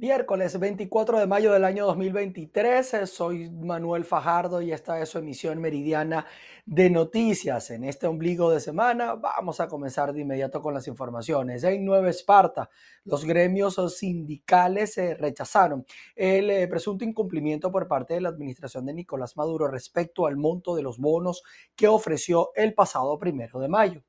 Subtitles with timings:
[0.00, 5.18] Miércoles 24 de mayo del año 2023, eh, soy Manuel Fajardo y esta es su
[5.18, 6.24] emisión meridiana
[6.64, 7.72] de noticias.
[7.72, 11.64] En este ombligo de semana vamos a comenzar de inmediato con las informaciones.
[11.64, 12.70] En Nueva Esparta,
[13.02, 15.84] los gremios sindicales eh, rechazaron
[16.14, 20.76] el eh, presunto incumplimiento por parte de la administración de Nicolás Maduro respecto al monto
[20.76, 21.42] de los bonos
[21.74, 24.04] que ofreció el pasado primero de mayo.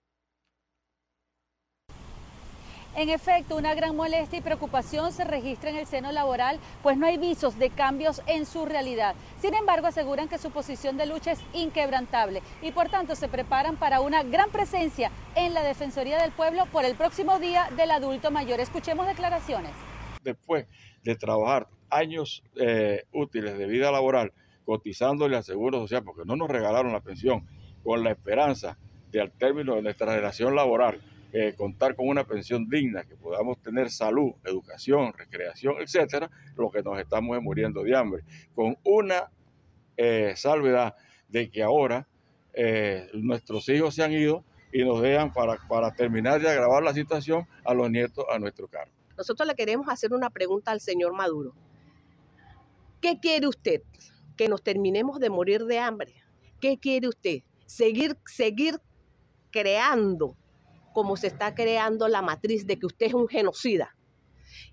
[2.95, 7.05] En efecto, una gran molestia y preocupación se registra en el seno laboral, pues no
[7.05, 9.15] hay visos de cambios en su realidad.
[9.39, 13.77] Sin embargo, aseguran que su posición de lucha es inquebrantable y por tanto se preparan
[13.77, 18.31] para una gran presencia en la Defensoría del Pueblo por el próximo Día del Adulto
[18.31, 18.59] Mayor.
[18.59, 19.71] Escuchemos declaraciones.
[20.23, 20.65] Después
[21.03, 24.33] de trabajar años eh, útiles de vida laboral,
[24.65, 27.47] cotizándole al Seguro Social, porque no nos regalaron la pensión,
[27.83, 28.77] con la esperanza
[29.11, 31.01] de al término de nuestra relación laboral,
[31.31, 36.81] eh, contar con una pensión digna, que podamos tener salud, educación, recreación, etcétera, lo que
[36.81, 38.23] nos estamos muriendo de hambre.
[38.55, 39.29] Con una
[39.95, 40.95] eh, salvedad
[41.27, 42.07] de que ahora
[42.53, 46.93] eh, nuestros hijos se han ido y nos dejan para, para terminar de agravar la
[46.93, 48.91] situación a los nietos a nuestro cargo.
[49.15, 51.53] Nosotros le queremos hacer una pregunta al señor Maduro.
[53.01, 53.81] ¿Qué quiere usted?
[54.35, 56.15] ¿Que nos terminemos de morir de hambre?
[56.59, 57.43] ¿Qué quiere usted?
[57.65, 58.79] ¿Seguir, seguir
[59.51, 60.35] creando
[60.99, 63.95] como se está creando la matriz de que usted es un genocida.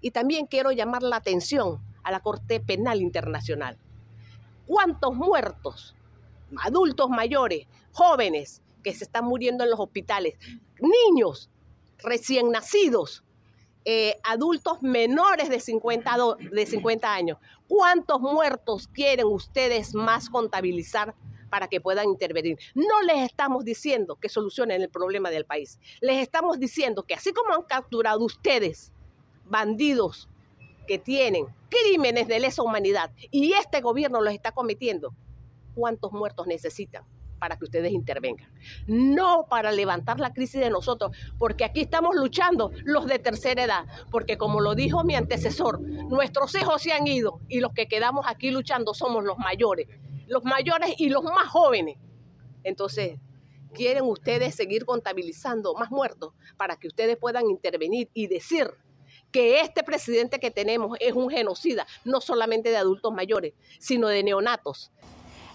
[0.00, 3.78] Y también quiero llamar la atención a la Corte Penal Internacional.
[4.66, 5.94] ¿Cuántos muertos,
[6.64, 10.34] adultos mayores, jóvenes que se están muriendo en los hospitales,
[10.80, 11.48] niños
[11.98, 13.22] recién nacidos,
[13.84, 16.16] eh, adultos menores de 50,
[16.50, 17.38] de 50 años?
[17.68, 21.14] ¿Cuántos muertos quieren ustedes más contabilizar
[21.50, 22.58] para que puedan intervenir.
[22.74, 25.78] No les estamos diciendo que solucionen el problema del país.
[26.00, 28.92] Les estamos diciendo que así como han capturado ustedes
[29.44, 30.28] bandidos
[30.86, 35.14] que tienen crímenes de lesa humanidad y este gobierno los está cometiendo,
[35.74, 37.04] ¿cuántos muertos necesitan?
[37.38, 38.50] para que ustedes intervengan.
[38.86, 43.86] No para levantar la crisis de nosotros, porque aquí estamos luchando los de tercera edad,
[44.10, 48.26] porque como lo dijo mi antecesor, nuestros hijos se han ido y los que quedamos
[48.26, 49.88] aquí luchando somos los mayores
[50.26, 51.98] los mayores y los más jóvenes.
[52.64, 53.18] Entonces,
[53.72, 58.70] ¿quieren ustedes seguir contabilizando más muertos para que ustedes puedan intervenir y decir
[59.30, 64.22] que este presidente que tenemos es un genocida, no solamente de adultos mayores, sino de
[64.22, 64.92] neonatos?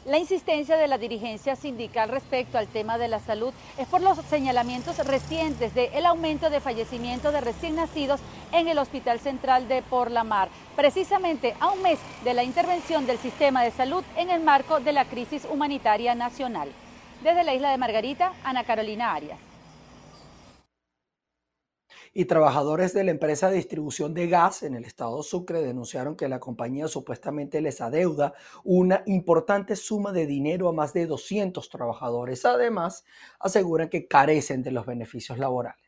[0.03, 4.17] La insistencia de la dirigencia sindical respecto al tema de la salud es por los
[4.25, 8.19] señalamientos recientes del el aumento de fallecimientos de recién nacidos
[8.51, 13.05] en el Hospital Central de Por la Mar, precisamente a un mes de la intervención
[13.05, 16.69] del sistema de salud en el marco de la crisis humanitaria nacional.
[17.21, 19.50] Desde la isla de Margarita, Ana Carolina Arias
[22.13, 26.27] y trabajadores de la empresa de distribución de gas en el estado Sucre denunciaron que
[26.27, 28.33] la compañía supuestamente les adeuda
[28.63, 32.43] una importante suma de dinero a más de 200 trabajadores.
[32.45, 33.05] Además,
[33.39, 35.80] aseguran que carecen de los beneficios laborales.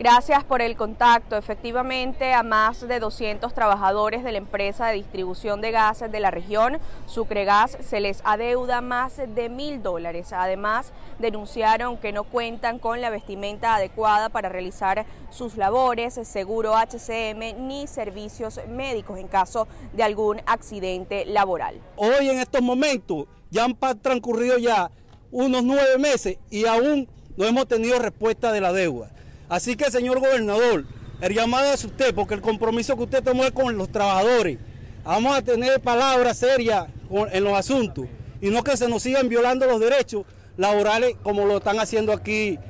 [0.00, 1.36] Gracias por el contacto.
[1.36, 6.30] Efectivamente, a más de 200 trabajadores de la empresa de distribución de gases de la
[6.30, 10.32] región, Sucregas, se les adeuda más de mil dólares.
[10.32, 17.68] Además, denunciaron que no cuentan con la vestimenta adecuada para realizar sus labores, seguro HCM
[17.68, 21.78] ni servicios médicos en caso de algún accidente laboral.
[21.96, 24.90] Hoy en estos momentos ya han transcurrido ya
[25.30, 27.06] unos nueve meses y aún
[27.36, 29.10] no hemos tenido respuesta de la deuda.
[29.50, 30.84] Así que, señor gobernador,
[31.20, 34.60] el llamado es usted, porque el compromiso que usted tomó es con los trabajadores.
[35.02, 38.06] Vamos a tener palabras serias en los asuntos
[38.40, 40.24] y no que se nos sigan violando los derechos
[40.56, 42.60] laborales como lo están haciendo aquí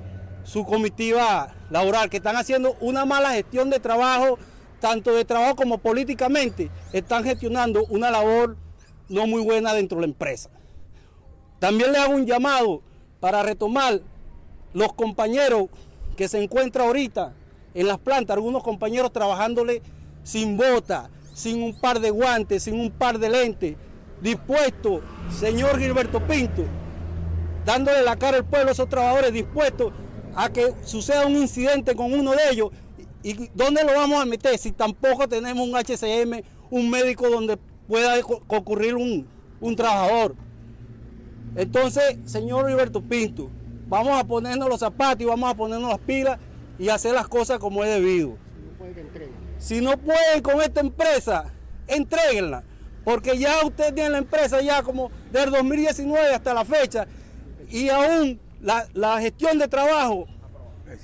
[0.42, 4.38] su comitiva laboral, que están haciendo una mala gestión de trabajo,
[4.80, 8.56] tanto de trabajo como políticamente, están gestionando una labor
[9.10, 10.48] no muy buena dentro de la empresa.
[11.58, 12.80] También le hago un llamado
[13.20, 14.00] para retomar
[14.72, 15.66] los compañeros
[16.20, 17.32] que se encuentra ahorita
[17.72, 19.80] en las plantas, algunos compañeros trabajándole
[20.22, 23.77] sin bota, sin un par de guantes, sin un par de lentes,
[24.21, 25.00] dispuesto,
[25.30, 26.65] señor Gilberto Pinto,
[27.65, 29.94] dándole la cara al pueblo a esos trabajadores, dispuestos
[30.34, 32.68] a que suceda un incidente con uno de ellos.
[33.22, 37.56] ¿Y dónde lo vamos a meter si tampoco tenemos un HCM, un médico donde
[37.89, 39.27] pueda ocurrir un,
[39.59, 40.36] un trabajador?
[41.56, 43.48] Entonces, señor Gilberto Pinto,
[43.91, 46.39] Vamos a ponernos los zapatos y vamos a ponernos las pilas
[46.78, 48.37] y hacer las cosas como es debido.
[49.59, 51.53] Si no pueden, con esta empresa,
[51.89, 52.63] entreguenla.
[53.03, 57.09] Porque ya usted tiene la empresa ya como del 2019 hasta la fecha
[57.69, 60.27] y aún la, la gestión de trabajo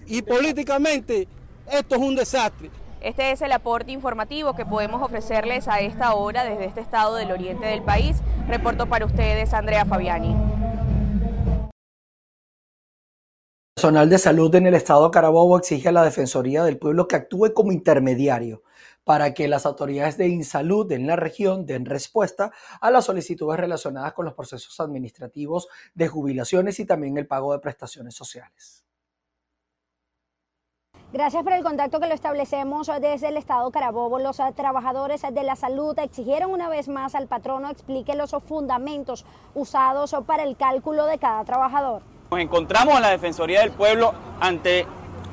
[0.07, 1.27] y políticamente
[1.73, 2.71] esto es un desastre.
[3.01, 7.33] Este es el aporte informativo que podemos ofrecerles a esta hora desde este estado del
[7.33, 8.19] oriente del país.
[8.47, 10.56] Reporto para ustedes Andrea Fabiani.
[13.77, 17.53] Personal de salud en el estado Carabobo exige a la Defensoría del Pueblo que actúe
[17.53, 18.63] como intermediario
[19.05, 24.15] para que las autoridades de Insalud en la región den respuesta a las solicitudes relacionadas
[24.15, 28.83] con los procesos administrativos de jubilaciones y también el pago de prestaciones sociales.
[31.13, 34.19] Gracias por el contacto que lo establecemos desde el Estado Carabobo.
[34.19, 40.17] Los trabajadores de la salud exigieron una vez más al patrono explique los fundamentos usados
[40.27, 42.16] para el cálculo de cada trabajador.
[42.29, 44.85] Nos encontramos en la Defensoría del Pueblo ante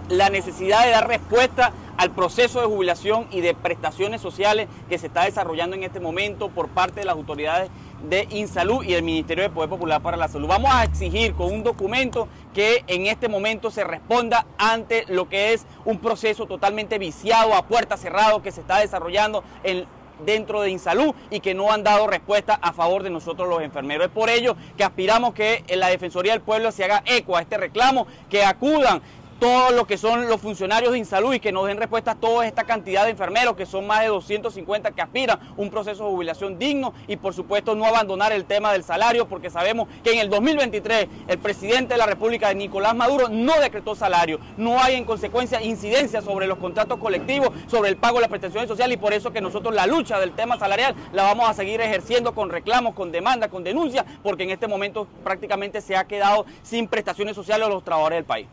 [0.09, 5.07] la necesidad de dar respuesta al proceso de jubilación y de prestaciones sociales que se
[5.07, 7.71] está desarrollando en este momento por parte de las autoridades
[8.07, 10.47] de Insalud y el Ministerio de Poder Popular para la Salud.
[10.47, 15.53] Vamos a exigir con un documento que en este momento se responda ante lo que
[15.53, 19.87] es un proceso totalmente viciado, a puerta cerrada, que se está desarrollando en
[20.25, 24.07] dentro de Insalud y que no han dado respuesta a favor de nosotros los enfermeros.
[24.07, 27.41] Es por ello que aspiramos que en la Defensoría del Pueblo se haga eco a
[27.41, 29.01] este reclamo, que acudan
[29.43, 32.47] todos los que son los funcionarios de Insalud y que nos den respuesta a toda
[32.47, 36.57] esta cantidad de enfermeros, que son más de 250 que aspiran un proceso de jubilación
[36.57, 40.29] digno y por supuesto no abandonar el tema del salario porque sabemos que en el
[40.29, 44.39] 2023 el presidente de la República, Nicolás Maduro, no decretó salario.
[44.55, 48.69] No hay en consecuencia incidencia sobre los contratos colectivos, sobre el pago de las prestaciones
[48.69, 51.81] sociales y por eso que nosotros la lucha del tema salarial la vamos a seguir
[51.81, 56.45] ejerciendo con reclamos, con demandas, con denuncias, porque en este momento prácticamente se ha quedado
[56.61, 58.47] sin prestaciones sociales a los trabajadores del país.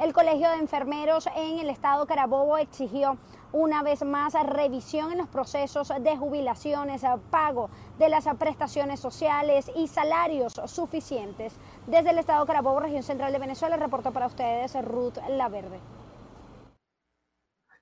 [0.00, 3.16] El Colegio de Enfermeros en el estado Carabobo exigió
[3.52, 9.86] una vez más revisión en los procesos de jubilaciones, pago de las prestaciones sociales y
[9.86, 11.52] salarios suficientes.
[11.86, 15.78] Desde el estado Carabobo, región central de Venezuela, reportó para ustedes Ruth Laverde.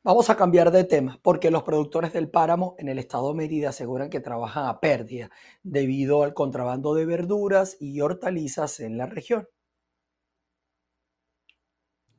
[0.05, 3.71] Vamos a cambiar de tema porque los productores del páramo en el estado de Mérida
[3.71, 5.31] aseguran que trabajan a pérdida
[5.63, 9.49] debido al contrabando de verduras y hortalizas en la región.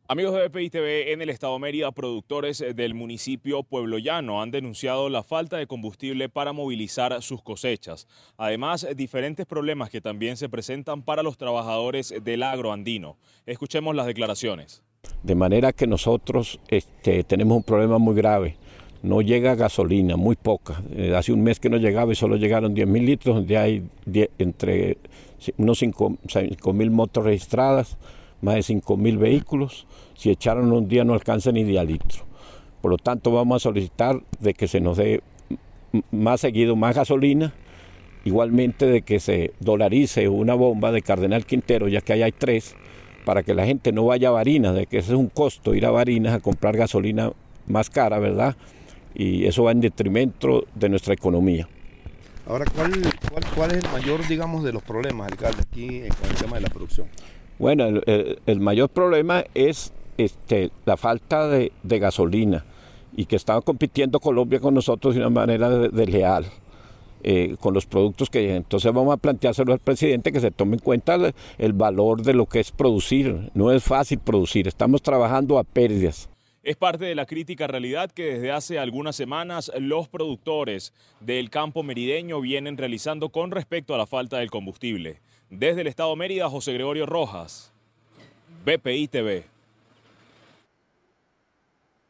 [0.09, 4.51] Amigos de BPI TV, en el estado de Mérida, productores del municipio Pueblo Llano han
[4.51, 8.05] denunciado la falta de combustible para movilizar sus cosechas.
[8.35, 13.15] Además, diferentes problemas que también se presentan para los trabajadores del agro andino.
[13.45, 14.83] Escuchemos las declaraciones.
[15.23, 18.57] De manera que nosotros este, tenemos un problema muy grave.
[19.03, 20.83] No llega gasolina, muy poca.
[20.91, 23.87] Eh, hace un mes que no llegaba y solo llegaron 10 mil litros, donde hay
[24.37, 24.97] entre
[25.55, 27.97] unos 5 mil motos registradas
[28.43, 32.25] más de 5 mil vehículos, si echaron un día no alcanza ni día litro.
[32.81, 35.23] Por lo tanto, vamos a solicitar de que se nos dé
[36.11, 37.53] más seguido más gasolina,
[38.25, 42.75] igualmente de que se dolarice una bomba de Cardenal Quintero, ya que ahí hay tres,
[43.25, 45.85] para que la gente no vaya a Barinas, de que ese es un costo ir
[45.85, 47.31] a Barinas a comprar gasolina
[47.67, 48.57] más cara, ¿verdad?
[49.15, 51.69] Y eso va en detrimento de nuestra economía.
[52.45, 52.91] Ahora, ¿cuál,
[53.31, 56.61] cuál, cuál es el mayor, digamos, de los problemas, alcalde, aquí con el tema de
[56.63, 57.07] la producción?
[57.59, 62.65] Bueno, el, mayor problema es este, la falta de, gasolina
[63.15, 66.45] y que estaba compitiendo Colombia con nosotros de una manera desleal.
[67.25, 70.79] Eh, con los productos que entonces vamos a planteárselo al presidente que se tome en
[70.81, 71.17] cuenta
[71.57, 73.49] el, valor de lo que es producir.
[73.53, 76.29] No es fácil producir, estamos trabajando a pérdidas.
[76.63, 81.81] Es parte de la crítica realidad que desde hace algunas semanas los productores del campo
[81.81, 85.21] merideño vienen realizando con respecto a la falta del combustible.
[85.59, 87.71] Desde el Estado Mérida, José Gregorio Rojas,
[88.65, 89.45] BPI TV.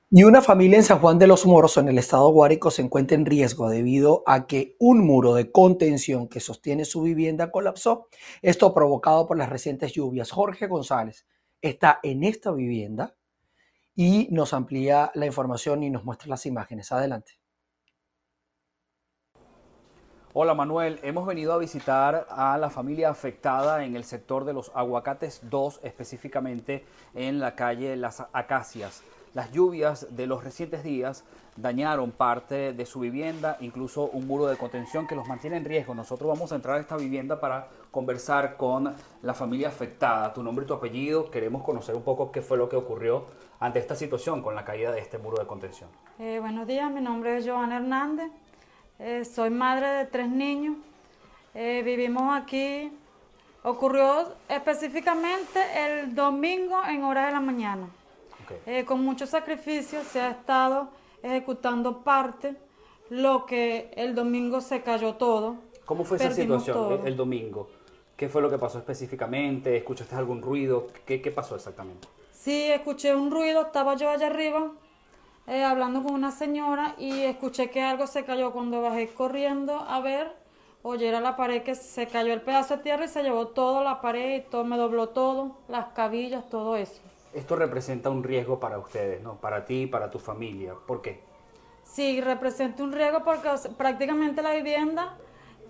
[0.10, 3.16] Y una familia en San Juan de los Moros, en el estado Guárico, se encuentra
[3.18, 8.08] en riesgo debido a que un muro de contención que sostiene su vivienda colapsó.
[8.42, 10.32] Esto provocado por las recientes lluvias.
[10.32, 11.28] Jorge González
[11.62, 13.18] está en esta vivienda
[13.94, 16.94] y nos amplía la información y nos muestra las imágenes.
[16.94, 17.43] Adelante.
[20.36, 24.72] Hola Manuel, hemos venido a visitar a la familia afectada en el sector de los
[24.74, 29.04] Aguacates 2, específicamente en la calle Las Acacias.
[29.36, 31.24] Las lluvias de los recientes días
[31.56, 35.94] dañaron parte de su vivienda, incluso un muro de contención que los mantiene en riesgo.
[35.94, 40.34] Nosotros vamos a entrar a esta vivienda para conversar con la familia afectada.
[40.34, 43.28] Tu nombre y tu apellido, queremos conocer un poco qué fue lo que ocurrió
[43.60, 45.92] ante esta situación con la caída de este muro de contención.
[46.18, 48.32] Eh, buenos días, mi nombre es Joana Hernández.
[49.00, 50.78] Eh, soy madre de tres niños.
[51.56, 52.92] Eh, vivimos aquí.
[53.64, 57.88] Ocurrió específicamente el domingo en horas de la mañana.
[58.66, 60.90] Eh, con mucho sacrificio se ha estado
[61.24, 62.56] ejecutando parte,
[63.10, 65.56] lo que el domingo se cayó todo.
[65.86, 67.70] ¿Cómo fue esa situación el, domingo?
[68.18, 69.78] ¿Qué fue lo que pasó específicamente?
[69.78, 70.88] ¿Escuchaste algún ruido?
[71.06, 72.08] ¿Qué, ¿Qué pasó exactamente?
[72.34, 74.72] Sí, escuché un ruido, estaba yo allá arriba
[75.48, 80.00] eh, hablando con una señora y escuché que algo se cayó cuando bajé corriendo a
[80.00, 80.32] ver,
[80.82, 83.84] oye, era la pared que se cayó el pedazo de tierra y se llevó toda
[83.84, 87.02] la pared y todo, me dobló todo, las cabillas, todo eso.
[87.34, 89.36] Esto representa un riesgo para ustedes, ¿no?
[89.36, 90.76] Para ti y para tu familia.
[90.86, 91.22] ¿Por qué?
[91.84, 95.18] Sí, representa un riesgo porque prácticamente la vivienda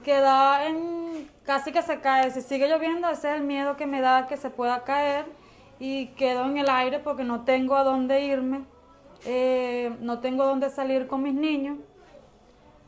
[0.03, 2.31] queda en casi que se cae.
[2.31, 5.25] Si sigue lloviendo, ese es el miedo que me da que se pueda caer
[5.79, 8.65] y quedo en el aire porque no tengo a dónde irme,
[9.25, 11.77] eh, no tengo dónde salir con mis niños.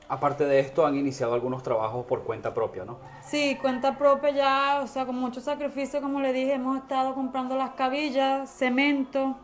[0.07, 2.99] Aparte de esto, han iniciado algunos trabajos por cuenta propia, ¿no?
[3.23, 7.55] Sí, cuenta propia ya, o sea, con mucho sacrificio, como le dije, hemos estado comprando
[7.55, 9.35] las cabillas, cemento,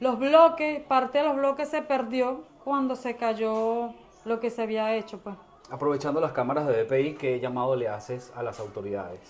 [0.00, 3.92] los bloques, parte de los bloques se perdió cuando se cayó
[4.24, 5.36] lo que se había hecho, pues.
[5.70, 9.20] Aprovechando las cámaras de DPI, ¿qué llamado le haces a las autoridades?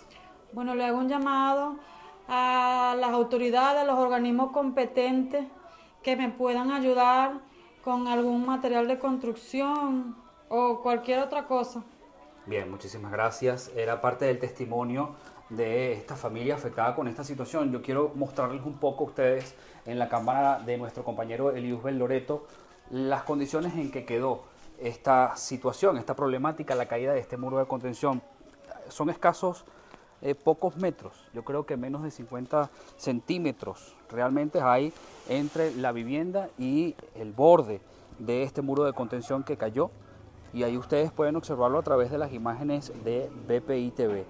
[0.52, 1.76] Bueno, le hago un llamado
[2.28, 5.44] a las autoridades, a los organismos competentes
[6.06, 7.40] que me puedan ayudar
[7.82, 10.14] con algún material de construcción
[10.48, 11.82] o cualquier otra cosa.
[12.46, 13.72] Bien, muchísimas gracias.
[13.74, 15.16] Era parte del testimonio
[15.50, 17.72] de esta familia afectada con esta situación.
[17.72, 22.46] Yo quiero mostrarles un poco a ustedes en la cámara de nuestro compañero Eliusbel Loreto
[22.90, 24.44] las condiciones en que quedó
[24.78, 28.22] esta situación, esta problemática, la caída de este muro de contención.
[28.90, 29.64] Son escasos
[30.22, 34.92] eh, pocos metros, yo creo que menos de 50 centímetros realmente hay
[35.28, 37.80] entre la vivienda y el borde
[38.18, 39.90] de este muro de contención que cayó
[40.52, 44.24] y ahí ustedes pueden observarlo a través de las imágenes de BPI TV.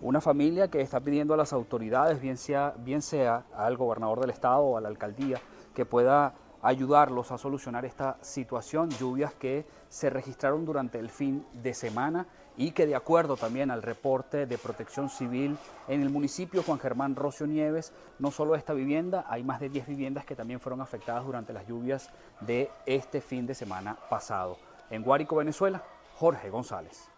[0.00, 4.30] Una familia que está pidiendo a las autoridades, bien sea, bien sea al gobernador del
[4.30, 5.40] estado o a la alcaldía,
[5.74, 11.74] que pueda ayudarlos a solucionar esta situación, lluvias que se registraron durante el fin de
[11.74, 16.80] semana y que de acuerdo también al reporte de protección civil en el municipio Juan
[16.80, 20.80] Germán Rocio Nieves, no solo esta vivienda, hay más de 10 viviendas que también fueron
[20.80, 22.10] afectadas durante las lluvias
[22.40, 24.58] de este fin de semana pasado.
[24.90, 25.82] En Guárico, Venezuela,
[26.16, 27.10] Jorge González.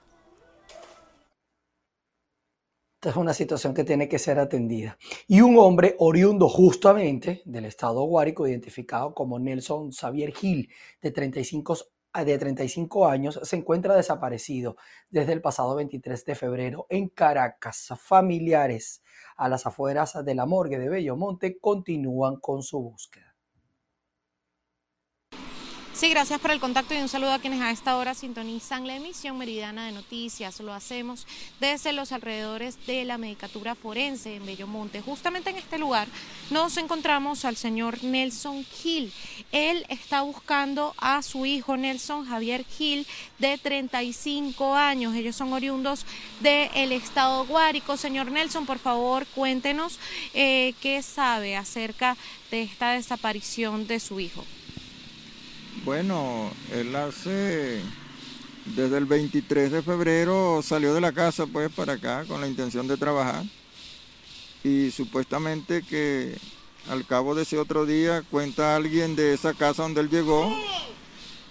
[3.00, 4.98] Esta es una situación que tiene que ser atendida.
[5.26, 10.68] Y un hombre oriundo justamente del estado Guárico, identificado como Nelson Xavier Gil,
[11.00, 11.78] de 35,
[12.26, 14.76] de 35 años, se encuentra desaparecido
[15.08, 17.88] desde el pasado 23 de febrero en Caracas.
[17.98, 19.02] Familiares
[19.38, 23.29] a las afueras de la morgue de Bellomonte continúan con su búsqueda.
[25.92, 28.94] Sí, gracias por el contacto y un saludo a quienes a esta hora sintonizan la
[28.94, 30.60] emisión meridiana de noticias.
[30.60, 31.26] Lo hacemos
[31.58, 35.02] desde los alrededores de la medicatura forense en Bellomonte.
[35.02, 36.06] Justamente en este lugar
[36.48, 39.12] nos encontramos al señor Nelson Gil.
[39.50, 43.06] Él está buscando a su hijo Nelson Javier Gil
[43.38, 45.14] de 35 años.
[45.14, 46.06] Ellos son oriundos
[46.38, 47.96] del estado Guárico.
[47.96, 49.98] Señor Nelson, por favor, cuéntenos
[50.34, 52.16] eh, qué sabe acerca
[52.50, 54.44] de esta desaparición de su hijo.
[55.84, 57.80] Bueno, él hace
[58.66, 62.86] desde el 23 de febrero salió de la casa pues para acá con la intención
[62.86, 63.44] de trabajar
[64.62, 66.36] y supuestamente que
[66.88, 70.54] al cabo de ese otro día cuenta alguien de esa casa donde él llegó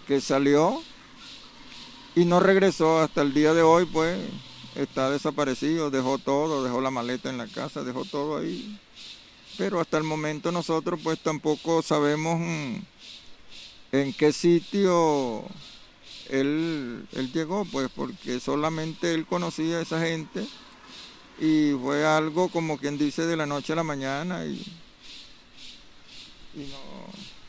[0.07, 0.81] que salió
[2.15, 4.19] y no regresó hasta el día de hoy pues
[4.75, 8.79] está desaparecido, dejó todo, dejó la maleta en la casa, dejó todo ahí.
[9.57, 12.75] Pero hasta el momento nosotros pues tampoco sabemos mm,
[13.91, 15.43] en qué sitio
[16.29, 20.45] él, llegó, pues porque solamente él conocía a esa gente
[21.39, 24.65] y fue algo como quien dice de la noche a la mañana y,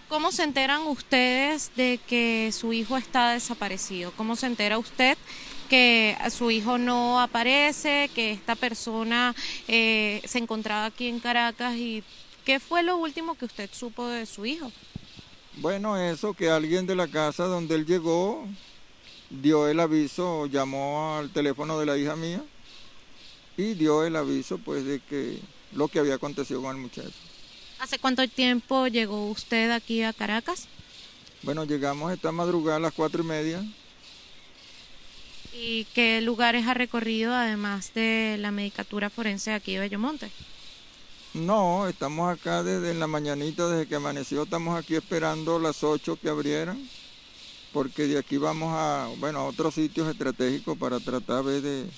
[0.09, 4.13] ¿Cómo se enteran ustedes de que su hijo está desaparecido?
[4.17, 5.17] ¿Cómo se entera usted
[5.69, 9.35] que su hijo no aparece, que esta persona
[9.69, 12.05] eh, se encontraba aquí en Caracas y
[12.45, 14.71] qué fue lo último que usted supo de su hijo?
[15.57, 18.47] Bueno, eso que alguien de la casa donde él llegó
[19.31, 22.43] dio el aviso, llamó al teléfono de la hija mía
[23.57, 25.39] y dio el aviso pues de que
[25.73, 27.13] lo que había acontecido con el muchacho.
[27.79, 30.67] ¿Hace cuánto tiempo llegó usted aquí a Caracas?
[31.43, 33.65] Bueno, llegamos esta madrugada a las cuatro y media.
[35.53, 40.31] ¿Y qué lugares ha recorrido además de la medicatura forense aquí de Bellomonte?
[41.33, 46.29] No, estamos acá desde la mañanita, desde que amaneció, estamos aquí esperando las 8 que
[46.29, 46.89] abrieran,
[47.73, 51.91] porque de aquí vamos a, bueno, a otros sitios estratégicos para tratar de, de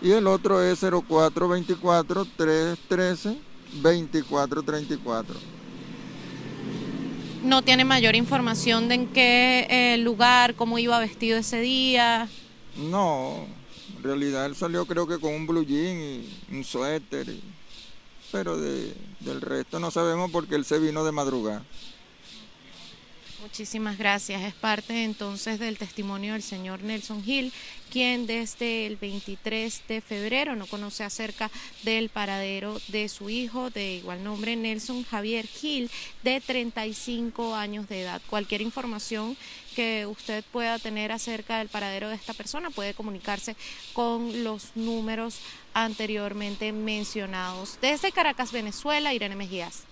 [0.00, 3.36] Y el otro es 0424-313.
[3.82, 5.34] 2434.
[7.44, 12.26] ¿No tiene mayor información de en qué eh, lugar, cómo iba vestido ese día?
[12.74, 13.44] No,
[13.98, 17.28] en realidad él salió creo que con un blue jean y un suéter,
[18.30, 21.62] pero de, del resto no sabemos porque él se vino de madrugada.
[23.40, 24.42] Muchísimas gracias.
[24.42, 27.52] Es parte entonces del testimonio del señor Nelson Hill,
[27.88, 31.48] quien desde el 23 de febrero no conoce acerca
[31.84, 35.88] del paradero de su hijo de igual nombre, Nelson Javier Hill,
[36.24, 38.20] de 35 años de edad.
[38.28, 39.36] Cualquier información
[39.78, 43.54] que usted pueda tener acerca del paradero de esta persona puede comunicarse
[43.92, 45.40] con los números
[45.72, 47.78] anteriormente mencionados.
[47.80, 49.84] Desde Caracas, Venezuela, Irene Mejías.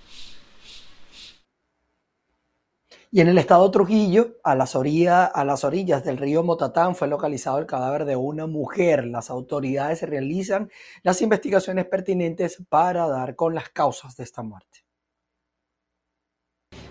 [3.13, 7.07] Y en el estado Trujillo, a las, orillas, a las orillas del río Motatán, fue
[7.07, 9.07] localizado el cadáver de una mujer.
[9.07, 10.69] Las autoridades realizan
[11.05, 14.86] las investigaciones pertinentes para dar con las causas de esta muerte.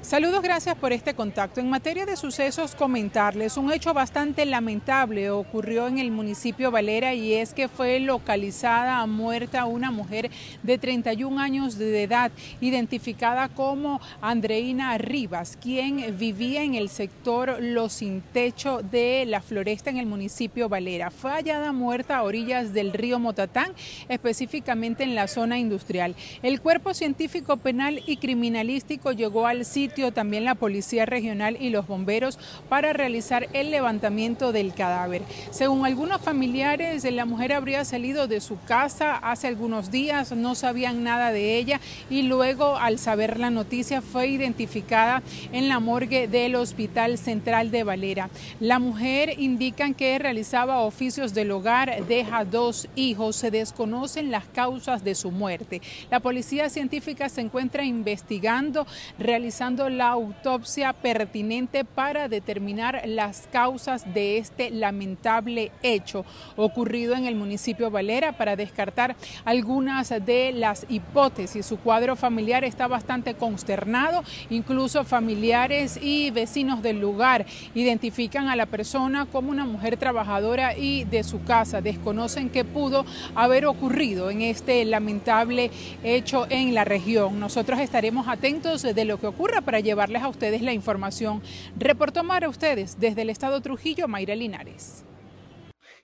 [0.05, 1.59] Saludos, gracias por este contacto.
[1.59, 7.33] En materia de sucesos, comentarles un hecho bastante lamentable ocurrió en el municipio Valera y
[7.33, 10.29] es que fue localizada muerta una mujer
[10.62, 12.31] de 31 años de edad,
[12.62, 19.89] identificada como Andreina Rivas, quien vivía en el sector Los Sin Techo de la Floresta
[19.89, 21.09] en el municipio Valera.
[21.09, 23.71] Fue hallada muerta a orillas del río Motatán,
[24.07, 26.15] específicamente en la zona industrial.
[26.43, 31.87] El cuerpo científico penal y criminalístico llegó al sitio también la Policía Regional y los
[31.87, 32.37] bomberos
[32.69, 35.21] para realizar el levantamiento del cadáver.
[35.51, 41.03] Según algunos familiares, la mujer habría salido de su casa hace algunos días, no sabían
[41.03, 45.23] nada de ella y luego al saber la noticia fue identificada
[45.53, 48.29] en la morgue del Hospital Central de Valera.
[48.59, 55.03] La mujer indican que realizaba oficios del hogar, deja dos hijos, se desconocen las causas
[55.03, 55.81] de su muerte.
[56.11, 58.85] La policía científica se encuentra investigando,
[59.17, 67.36] realizando la autopsia pertinente para determinar las causas de este lamentable hecho ocurrido en el
[67.36, 71.65] municipio Valera para descartar algunas de las hipótesis.
[71.65, 78.65] Su cuadro familiar está bastante consternado, incluso familiares y vecinos del lugar identifican a la
[78.65, 81.82] persona como una mujer trabajadora y de su casa.
[81.82, 85.71] Desconocen qué pudo haber ocurrido en este lamentable
[86.04, 87.39] hecho en la región.
[87.39, 91.41] Nosotros estaremos atentos de lo que ocurra para llevarles a ustedes la información.
[91.77, 95.05] Reportó a ustedes desde el estado Trujillo, Mayra Linares.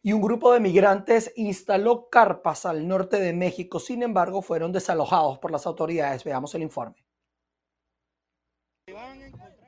[0.03, 5.37] Y un grupo de migrantes instaló carpas al norte de México, sin embargo fueron desalojados
[5.37, 6.23] por las autoridades.
[6.23, 6.95] Veamos el informe.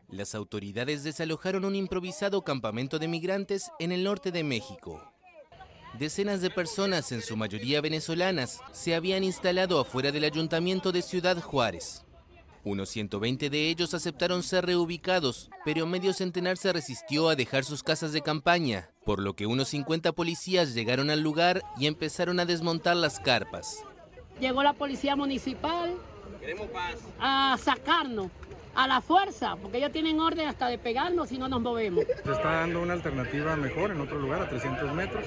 [0.09, 5.01] Las autoridades desalojaron un improvisado campamento de migrantes en el norte de México.
[5.99, 11.39] Decenas de personas, en su mayoría venezolanas, se habían instalado afuera del ayuntamiento de Ciudad
[11.39, 12.03] Juárez.
[12.65, 17.83] Unos 120 de ellos aceptaron ser reubicados, pero medio centenar se resistió a dejar sus
[17.83, 22.45] casas de campaña, por lo que unos 50 policías llegaron al lugar y empezaron a
[22.45, 23.83] desmontar las carpas.
[24.39, 25.93] Llegó la policía municipal
[27.19, 28.31] a sacarnos
[28.75, 32.05] a la fuerza, porque ellos tienen orden hasta de pegarnos si no nos movemos.
[32.23, 35.25] Se está dando una alternativa mejor en otro lugar, a 300 metros,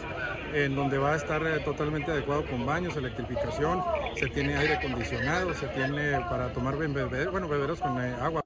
[0.53, 3.83] en donde va a estar eh, totalmente adecuado con baños, electrificación,
[4.17, 8.43] se tiene aire acondicionado, se tiene para tomar bebé, bueno, beberos con eh, agua.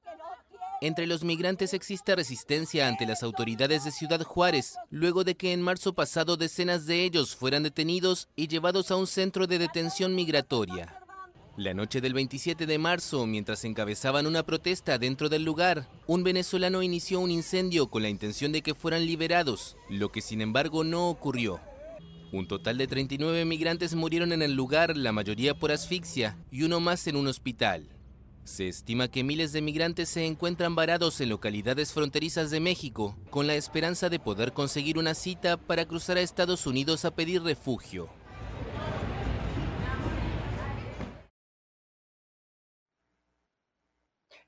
[0.82, 5.60] Entre los migrantes existe resistencia ante las autoridades de Ciudad Juárez, luego de que en
[5.60, 10.99] marzo pasado decenas de ellos fueran detenidos y llevados a un centro de detención migratoria.
[11.60, 16.82] La noche del 27 de marzo, mientras encabezaban una protesta dentro del lugar, un venezolano
[16.82, 21.10] inició un incendio con la intención de que fueran liberados, lo que sin embargo no
[21.10, 21.60] ocurrió.
[22.32, 26.80] Un total de 39 migrantes murieron en el lugar, la mayoría por asfixia, y uno
[26.80, 27.90] más en un hospital.
[28.44, 33.46] Se estima que miles de migrantes se encuentran varados en localidades fronterizas de México, con
[33.46, 38.08] la esperanza de poder conseguir una cita para cruzar a Estados Unidos a pedir refugio.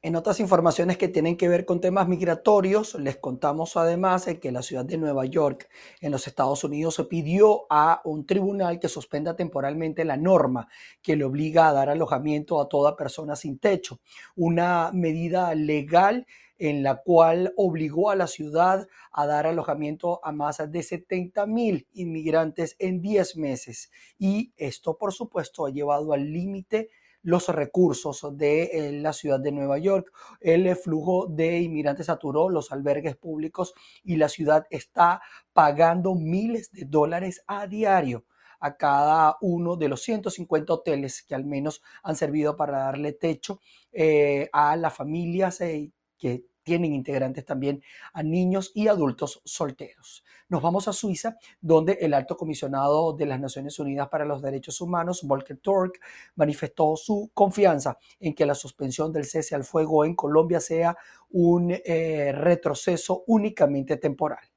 [0.04, 4.62] En otras informaciones que tienen que ver con temas migratorios, les contamos además que la
[4.62, 5.68] ciudad de Nueva York,
[6.00, 10.66] en los Estados Unidos, se pidió a un tribunal que suspenda temporalmente la norma
[11.02, 14.00] que le obliga a dar alojamiento a toda persona sin techo.
[14.34, 16.26] Una medida legal
[16.58, 21.86] en la cual obligó a la ciudad a dar alojamiento a más de 70 mil
[21.92, 23.92] inmigrantes en 10 meses.
[24.18, 26.90] Y esto, por supuesto, ha llevado al límite
[27.22, 30.12] los recursos de eh, la ciudad de Nueva York.
[30.40, 36.85] El flujo de inmigrantes saturó los albergues públicos y la ciudad está pagando miles de
[36.85, 38.24] dólares a diario
[38.62, 43.61] a cada uno de los 150 hoteles que al menos han servido para darle techo
[43.92, 50.25] eh, a las familias eh, que tienen integrantes también a niños y adultos solteros.
[50.48, 54.81] Nos vamos a Suiza, donde el alto comisionado de las Naciones Unidas para los Derechos
[54.81, 55.98] Humanos, Volker Turk,
[56.35, 60.96] manifestó su confianza en que la suspensión del cese al fuego en Colombia sea
[61.31, 64.51] un eh, retroceso únicamente temporal.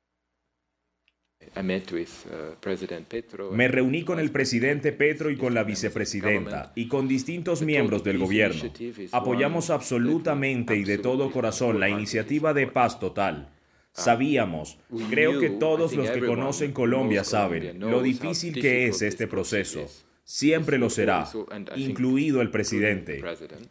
[1.55, 8.03] Uh, Me reuní con el presidente Petro y con la vicepresidenta y con distintos miembros
[8.03, 8.71] del gobierno.
[9.12, 13.49] Apoyamos absolutamente y de todo corazón la iniciativa de paz total.
[13.97, 14.77] Ah, Sabíamos,
[15.10, 19.88] creo que todos los que conocen Colombia saben lo difícil que es este proceso
[20.25, 21.29] siempre lo será,
[21.77, 23.23] incluido el presidente.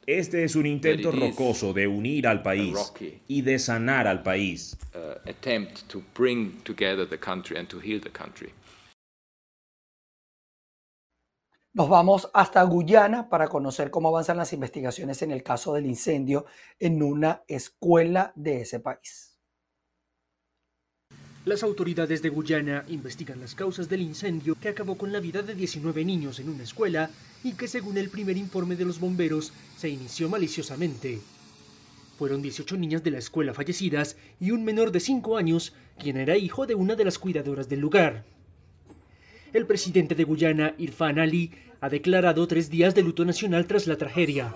[0.06, 2.92] Este es un intento rocoso de unir al país
[3.28, 4.78] y de sanar al país.
[11.76, 16.46] Nos vamos hasta Guyana para conocer cómo avanzan las investigaciones en el caso del incendio
[16.78, 19.33] en una escuela de ese país.
[21.44, 25.54] Las autoridades de Guyana investigan las causas del incendio que acabó con la vida de
[25.54, 27.10] 19 niños en una escuela
[27.42, 31.20] y que según el primer informe de los bomberos se inició maliciosamente.
[32.18, 36.38] Fueron 18 niñas de la escuela fallecidas y un menor de 5 años, quien era
[36.38, 38.24] hijo de una de las cuidadoras del lugar.
[39.52, 41.50] El presidente de Guyana, Irfan Ali,
[41.82, 44.54] ha declarado tres días de luto nacional tras la tragedia.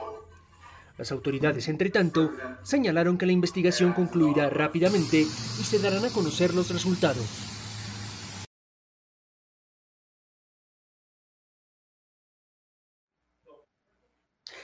[0.99, 2.33] Las autoridades, entre tanto,
[2.65, 7.25] señalaron que la investigación concluirá rápidamente y se darán a conocer los resultados.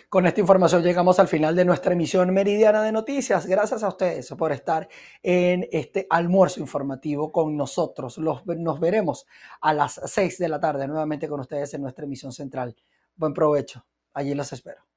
[0.08, 3.46] Con esta información llegamos al final de nuestra emisión meridiana de noticias.
[3.46, 4.88] Gracias a ustedes por estar
[5.22, 8.18] en este almuerzo informativo con nosotros.
[8.18, 9.26] nos veremos
[9.60, 12.76] a las 6 de la tarde nuevamente con ustedes en nuestra emisión central.
[13.16, 13.84] Buen provecho.
[14.12, 14.93] Allí los espero.